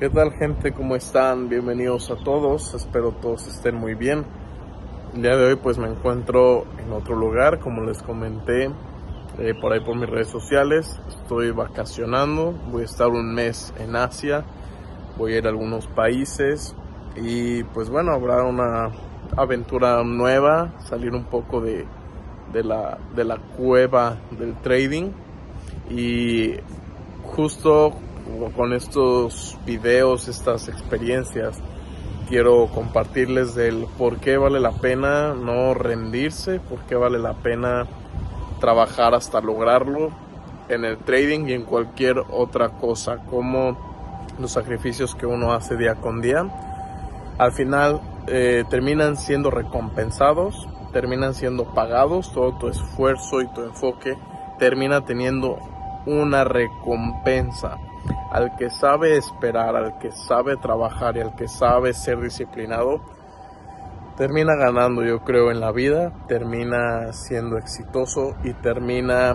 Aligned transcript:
¿Qué 0.00 0.08
tal 0.08 0.32
gente? 0.32 0.72
¿Cómo 0.72 0.96
están? 0.96 1.50
Bienvenidos 1.50 2.10
a 2.10 2.16
todos. 2.16 2.72
Espero 2.72 3.12
todos 3.12 3.46
estén 3.46 3.74
muy 3.74 3.94
bien. 3.94 4.24
El 5.14 5.20
día 5.20 5.36
de 5.36 5.48
hoy 5.48 5.56
pues 5.56 5.76
me 5.76 5.88
encuentro 5.88 6.64
en 6.78 6.90
otro 6.90 7.14
lugar, 7.14 7.58
como 7.58 7.82
les 7.82 8.02
comenté 8.02 8.70
eh, 9.38 9.52
por 9.60 9.74
ahí 9.74 9.80
por 9.80 9.96
mis 9.96 10.08
redes 10.08 10.28
sociales. 10.28 10.98
Estoy 11.06 11.50
vacacionando, 11.50 12.52
voy 12.72 12.80
a 12.80 12.84
estar 12.86 13.08
un 13.08 13.34
mes 13.34 13.74
en 13.78 13.94
Asia, 13.94 14.42
voy 15.18 15.34
a 15.34 15.38
ir 15.40 15.46
a 15.46 15.50
algunos 15.50 15.86
países 15.88 16.74
y 17.14 17.62
pues 17.64 17.90
bueno, 17.90 18.14
habrá 18.14 18.42
una 18.44 18.92
aventura 19.36 20.02
nueva, 20.02 20.72
salir 20.78 21.12
un 21.12 21.24
poco 21.24 21.60
de, 21.60 21.84
de, 22.54 22.64
la, 22.64 22.96
de 23.14 23.24
la 23.24 23.36
cueva 23.36 24.16
del 24.30 24.54
trading 24.62 25.10
y 25.90 26.54
justo 27.22 27.92
con 28.48 28.72
estos 28.72 29.58
videos, 29.66 30.28
estas 30.28 30.68
experiencias, 30.68 31.58
quiero 32.28 32.68
compartirles 32.68 33.54
del 33.54 33.86
por 33.98 34.18
qué 34.18 34.38
vale 34.38 34.60
la 34.60 34.72
pena 34.72 35.34
no 35.34 35.74
rendirse, 35.74 36.58
por 36.60 36.78
qué 36.80 36.94
vale 36.94 37.18
la 37.18 37.34
pena 37.34 37.86
trabajar 38.60 39.14
hasta 39.14 39.40
lograrlo 39.40 40.10
en 40.68 40.84
el 40.84 40.96
trading 40.98 41.48
y 41.48 41.52
en 41.52 41.64
cualquier 41.64 42.18
otra 42.30 42.70
cosa, 42.70 43.18
como 43.28 43.76
los 44.38 44.52
sacrificios 44.52 45.14
que 45.14 45.26
uno 45.26 45.52
hace 45.52 45.76
día 45.76 45.96
con 45.96 46.22
día, 46.22 46.46
al 47.36 47.52
final 47.52 48.00
eh, 48.26 48.64
terminan 48.70 49.16
siendo 49.16 49.50
recompensados, 49.50 50.66
terminan 50.92 51.34
siendo 51.34 51.74
pagados, 51.74 52.32
todo 52.32 52.56
tu 52.58 52.68
esfuerzo 52.68 53.42
y 53.42 53.48
tu 53.48 53.62
enfoque 53.62 54.16
termina 54.58 55.04
teniendo 55.04 55.58
una 56.06 56.44
recompensa 56.44 57.76
al 58.30 58.56
que 58.56 58.70
sabe 58.70 59.16
esperar, 59.16 59.76
al 59.76 59.98
que 59.98 60.12
sabe 60.12 60.56
trabajar 60.56 61.16
y 61.16 61.20
al 61.20 61.34
que 61.34 61.48
sabe 61.48 61.92
ser 61.92 62.20
disciplinado, 62.20 63.00
termina 64.16 64.54
ganando, 64.54 65.02
yo 65.02 65.20
creo, 65.20 65.50
en 65.50 65.60
la 65.60 65.72
vida, 65.72 66.12
termina 66.28 67.12
siendo 67.12 67.58
exitoso 67.58 68.36
y 68.44 68.52
termina 68.54 69.34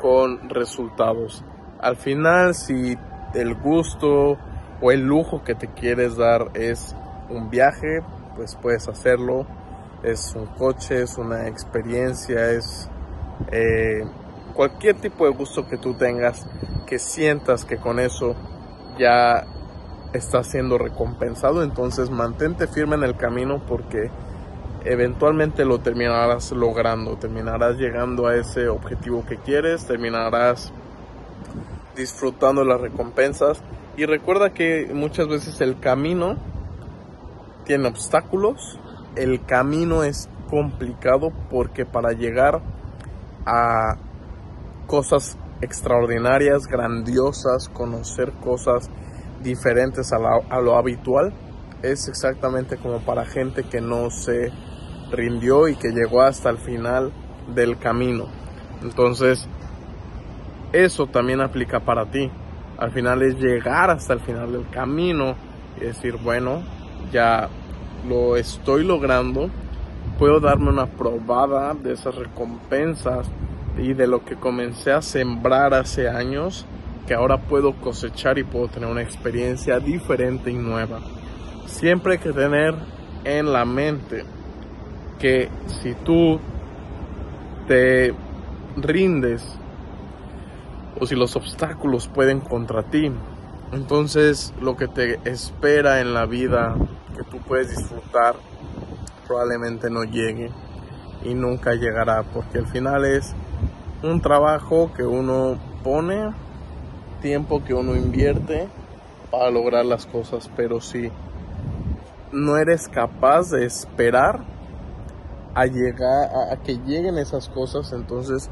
con 0.00 0.48
resultados. 0.48 1.44
Al 1.80 1.96
final, 1.96 2.54
si 2.54 2.96
el 3.34 3.54
gusto 3.54 4.38
o 4.80 4.92
el 4.92 5.00
lujo 5.00 5.42
que 5.42 5.54
te 5.54 5.68
quieres 5.68 6.16
dar 6.16 6.50
es 6.54 6.96
un 7.28 7.50
viaje, 7.50 8.02
pues 8.36 8.56
puedes 8.56 8.88
hacerlo. 8.88 9.46
Es 10.02 10.34
un 10.34 10.46
coche, 10.46 11.02
es 11.02 11.16
una 11.16 11.48
experiencia, 11.48 12.50
es 12.50 12.88
eh, 13.50 14.04
cualquier 14.54 14.96
tipo 14.96 15.26
de 15.26 15.32
gusto 15.32 15.68
que 15.68 15.76
tú 15.76 15.94
tengas 15.94 16.46
que 16.86 16.98
sientas 16.98 17.64
que 17.64 17.76
con 17.76 17.98
eso 17.98 18.34
ya 18.98 19.44
estás 20.12 20.46
siendo 20.46 20.78
recompensado, 20.78 21.62
entonces 21.62 22.10
mantente 22.10 22.68
firme 22.68 22.94
en 22.94 23.02
el 23.02 23.16
camino 23.16 23.60
porque 23.66 24.10
eventualmente 24.84 25.64
lo 25.64 25.80
terminarás 25.80 26.52
logrando, 26.52 27.16
terminarás 27.16 27.76
llegando 27.76 28.26
a 28.26 28.36
ese 28.36 28.68
objetivo 28.68 29.24
que 29.26 29.38
quieres, 29.38 29.86
terminarás 29.86 30.72
disfrutando 31.96 32.64
las 32.64 32.80
recompensas. 32.80 33.62
Y 33.96 34.06
recuerda 34.06 34.52
que 34.52 34.90
muchas 34.92 35.28
veces 35.28 35.60
el 35.60 35.78
camino 35.78 36.36
tiene 37.64 37.88
obstáculos, 37.88 38.78
el 39.16 39.44
camino 39.44 40.04
es 40.04 40.28
complicado 40.50 41.32
porque 41.50 41.86
para 41.86 42.12
llegar 42.12 42.60
a 43.46 43.96
cosas 44.86 45.38
extraordinarias, 45.60 46.66
grandiosas, 46.66 47.68
conocer 47.68 48.32
cosas 48.32 48.90
diferentes 49.42 50.12
a, 50.12 50.60
lo 50.60 50.76
habitual, 50.76 51.32
es 51.82 52.08
exactamente 52.08 52.76
como 52.76 53.00
para 53.00 53.24
gente 53.24 53.64
que 53.64 53.80
no 53.80 54.10
se 54.10 54.50
rindió 55.10 55.68
y 55.68 55.76
que 55.76 55.90
llegó 55.90 56.22
hasta 56.22 56.50
el 56.50 56.58
final 56.58 57.12
del 57.54 57.78
camino. 57.78 58.26
Entonces, 58.82 59.46
eso 60.72 61.06
también 61.06 61.40
aplica 61.40 61.80
para 61.80 62.10
ti. 62.10 62.30
Al 62.78 62.90
final 62.90 63.22
es 63.22 63.38
llegar 63.38 63.90
hasta 63.90 64.14
el 64.14 64.20
final 64.20 64.52
del 64.52 64.68
camino 64.70 65.36
y 65.76 65.84
decir, 65.84 66.16
bueno, 66.22 66.62
ya 67.12 67.48
lo 68.08 68.36
estoy 68.36 68.84
logrando, 68.84 69.50
puedo 70.18 70.40
darme 70.40 70.70
una 70.70 70.86
probada 70.86 71.74
de 71.74 71.92
esas 71.92 72.14
recompensas 72.14 73.30
y 73.78 73.94
de 73.94 74.06
lo 74.06 74.24
que 74.24 74.36
comencé 74.36 74.92
a 74.92 75.02
sembrar 75.02 75.74
hace 75.74 76.08
años 76.08 76.66
que 77.06 77.14
ahora 77.14 77.42
puedo 77.42 77.74
cosechar 77.74 78.38
y 78.38 78.44
puedo 78.44 78.68
tener 78.68 78.88
una 78.88 79.02
experiencia 79.02 79.78
diferente 79.78 80.50
y 80.50 80.54
nueva. 80.54 81.00
Siempre 81.66 82.14
hay 82.14 82.18
que 82.18 82.32
tener 82.32 82.74
en 83.24 83.52
la 83.52 83.64
mente 83.64 84.24
que 85.18 85.48
si 85.66 85.94
tú 85.94 86.40
te 87.66 88.14
rindes 88.76 89.42
o 91.00 91.06
si 91.06 91.14
los 91.14 91.36
obstáculos 91.36 92.08
pueden 92.08 92.40
contra 92.40 92.84
ti, 92.84 93.10
entonces 93.72 94.54
lo 94.60 94.76
que 94.76 94.88
te 94.88 95.18
espera 95.24 96.00
en 96.00 96.14
la 96.14 96.26
vida 96.26 96.74
que 97.16 97.24
tú 97.24 97.38
puedes 97.38 97.70
disfrutar 97.70 98.36
probablemente 99.26 99.90
no 99.90 100.04
llegue 100.04 100.50
y 101.24 101.34
nunca 101.34 101.74
llegará 101.74 102.22
porque 102.22 102.58
al 102.58 102.66
final 102.66 103.04
es 103.04 103.34
un 104.04 104.20
trabajo 104.20 104.92
que 104.94 105.02
uno 105.02 105.56
pone, 105.82 106.34
tiempo 107.22 107.64
que 107.64 107.72
uno 107.72 107.96
invierte 107.96 108.68
para 109.30 109.50
lograr 109.50 109.86
las 109.86 110.04
cosas, 110.04 110.50
pero 110.54 110.80
si 110.80 111.10
no 112.30 112.58
eres 112.58 112.88
capaz 112.88 113.50
de 113.50 113.64
esperar 113.64 114.40
a 115.54 115.66
llegar 115.66 116.28
a, 116.52 116.56
que 116.56 116.76
lleguen 116.78 117.16
esas 117.16 117.48
cosas, 117.48 117.92
entonces 117.92 118.50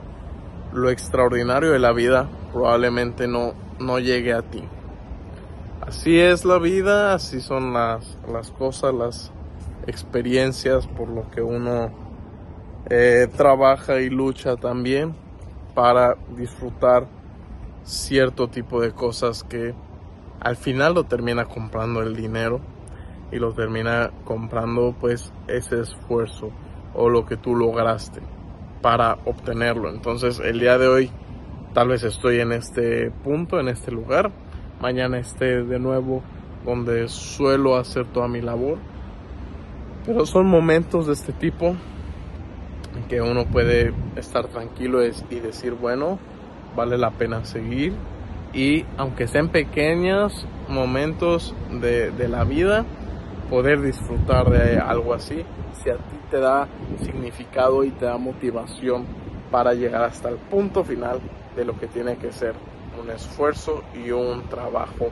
lo 0.72 0.88
extraordinario 0.88 1.72
de 1.72 1.78
la 1.78 1.92
vida 1.92 2.28
probablemente 2.52 3.28
no, 3.28 3.52
no 3.78 3.98
llegue 3.98 4.32
a 4.32 4.40
ti. 4.40 4.64
Así 5.86 6.18
es 6.18 6.46
la 6.46 6.58
vida, 6.58 7.12
así 7.12 7.42
son 7.42 7.74
las, 7.74 8.16
las 8.26 8.50
cosas, 8.52 8.94
las 8.94 9.32
experiencias 9.86 10.86
por 10.86 11.08
lo 11.08 11.28
que 11.30 11.42
uno 11.42 11.90
eh, 12.88 13.28
trabaja 13.36 14.00
y 14.00 14.08
lucha 14.08 14.56
también 14.56 15.21
para 15.74 16.16
disfrutar 16.36 17.06
cierto 17.84 18.48
tipo 18.48 18.80
de 18.80 18.92
cosas 18.92 19.42
que 19.42 19.74
al 20.40 20.56
final 20.56 20.94
lo 20.94 21.04
termina 21.04 21.44
comprando 21.46 22.02
el 22.02 22.16
dinero 22.16 22.60
y 23.30 23.36
lo 23.36 23.52
termina 23.52 24.10
comprando 24.24 24.94
pues 25.00 25.32
ese 25.48 25.80
esfuerzo 25.80 26.50
o 26.94 27.08
lo 27.08 27.24
que 27.24 27.36
tú 27.36 27.56
lograste 27.56 28.20
para 28.82 29.18
obtenerlo. 29.24 29.88
Entonces 29.88 30.40
el 30.40 30.60
día 30.60 30.78
de 30.78 30.88
hoy 30.88 31.10
tal 31.72 31.88
vez 31.88 32.02
estoy 32.02 32.40
en 32.40 32.52
este 32.52 33.10
punto, 33.10 33.58
en 33.58 33.68
este 33.68 33.90
lugar, 33.90 34.30
mañana 34.80 35.18
esté 35.18 35.62
de 35.62 35.78
nuevo 35.78 36.22
donde 36.64 37.08
suelo 37.08 37.76
hacer 37.76 38.06
toda 38.06 38.28
mi 38.28 38.40
labor. 38.40 38.78
Pero 40.04 40.26
son 40.26 40.46
momentos 40.46 41.06
de 41.06 41.12
este 41.12 41.32
tipo 41.32 41.76
que 43.08 43.20
uno 43.20 43.46
puede 43.46 43.92
estar 44.16 44.48
tranquilo 44.48 45.04
y 45.04 45.40
decir, 45.40 45.72
bueno, 45.74 46.18
vale 46.76 46.98
la 46.98 47.10
pena 47.10 47.44
seguir. 47.44 47.94
Y 48.52 48.84
aunque 48.96 49.28
sean 49.28 49.48
pequeños 49.48 50.46
momentos 50.68 51.54
de, 51.70 52.10
de 52.10 52.28
la 52.28 52.44
vida, 52.44 52.84
poder 53.48 53.80
disfrutar 53.80 54.50
de 54.50 54.78
algo 54.78 55.14
así, 55.14 55.44
si 55.72 55.90
a 55.90 55.96
ti 55.96 56.16
te 56.30 56.38
da 56.38 56.68
significado 57.02 57.84
y 57.84 57.90
te 57.90 58.06
da 58.06 58.16
motivación 58.18 59.04
para 59.50 59.74
llegar 59.74 60.02
hasta 60.02 60.28
el 60.28 60.36
punto 60.36 60.84
final 60.84 61.20
de 61.56 61.64
lo 61.64 61.78
que 61.78 61.86
tiene 61.86 62.16
que 62.16 62.32
ser 62.32 62.54
un 63.00 63.10
esfuerzo 63.10 63.82
y 63.94 64.10
un 64.10 64.42
trabajo 64.48 65.10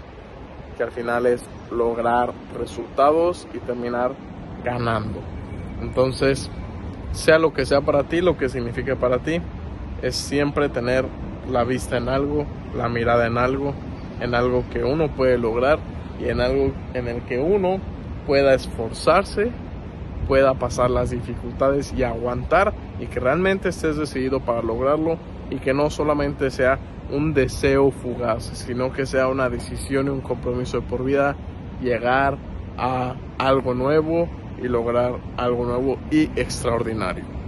que 0.76 0.82
al 0.82 0.90
final 0.90 1.26
es 1.26 1.44
lograr 1.70 2.32
resultados 2.58 3.46
y 3.52 3.58
terminar 3.58 4.12
ganando. 4.64 5.20
Entonces, 5.82 6.50
sea 7.12 7.38
lo 7.38 7.52
que 7.52 7.66
sea 7.66 7.80
para 7.80 8.04
ti, 8.04 8.20
lo 8.20 8.36
que 8.36 8.48
signifique 8.48 8.96
para 8.96 9.18
ti, 9.18 9.40
es 10.02 10.16
siempre 10.16 10.68
tener 10.68 11.04
la 11.50 11.64
vista 11.64 11.96
en 11.96 12.08
algo, 12.08 12.46
la 12.76 12.88
mirada 12.88 13.26
en 13.26 13.38
algo, 13.38 13.74
en 14.20 14.34
algo 14.34 14.64
que 14.72 14.84
uno 14.84 15.08
puede 15.08 15.38
lograr 15.38 15.78
y 16.20 16.28
en 16.28 16.40
algo 16.40 16.72
en 16.94 17.08
el 17.08 17.22
que 17.22 17.38
uno 17.38 17.80
pueda 18.26 18.54
esforzarse, 18.54 19.50
pueda 20.28 20.54
pasar 20.54 20.90
las 20.90 21.10
dificultades 21.10 21.92
y 21.96 22.04
aguantar 22.04 22.72
y 23.00 23.06
que 23.06 23.18
realmente 23.18 23.70
estés 23.70 23.96
decidido 23.96 24.40
para 24.40 24.62
lograrlo 24.62 25.18
y 25.50 25.56
que 25.56 25.74
no 25.74 25.90
solamente 25.90 26.50
sea 26.50 26.78
un 27.10 27.34
deseo 27.34 27.90
fugaz, 27.90 28.44
sino 28.44 28.92
que 28.92 29.06
sea 29.06 29.26
una 29.26 29.48
decisión 29.48 30.06
y 30.06 30.10
un 30.10 30.20
compromiso 30.20 30.80
de 30.80 30.86
por 30.86 31.04
vida 31.04 31.34
llegar 31.82 32.38
a 32.78 33.16
algo 33.38 33.74
nuevo 33.74 34.28
y 34.62 34.68
lograr 34.68 35.18
algo 35.36 35.64
nuevo 35.64 35.98
y 36.10 36.24
extraordinario. 36.36 37.39